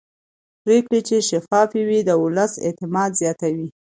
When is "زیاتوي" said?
3.21-3.67